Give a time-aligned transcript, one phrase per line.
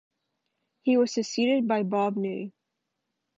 [0.81, 2.53] He was succeeded by Bob Ney.